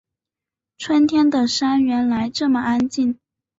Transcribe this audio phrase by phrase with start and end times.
[0.79, 3.19] 春天的山原来这么安静